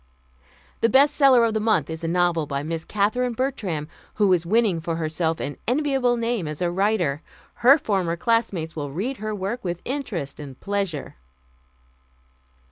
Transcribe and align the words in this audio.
"The 0.79 0.89
best 0.89 1.15
seller 1.15 1.45
of 1.45 1.53
the 1.53 1.59
month 1.59 1.87
is 1.87 2.03
a 2.03 2.07
novel 2.07 2.47
by 2.47 2.63
Miss 2.63 2.85
Katherine 2.85 3.33
Bertram, 3.33 3.87
who 4.15 4.33
is 4.33 4.47
winning 4.47 4.79
for 4.81 4.95
herself 4.95 5.39
an 5.39 5.57
enviable 5.67 6.17
name 6.17 6.47
as 6.47 6.59
a 6.59 6.71
writer. 6.71 7.21
Her 7.61 7.77
former 7.77 8.17
classmates 8.17 8.75
will 8.75 8.89
read 8.89 9.17
her 9.17 9.35
work 9.35 9.63
with 9.63 9.83
interest 9.85 10.39
and 10.39 10.59
pleasure." 10.59 11.17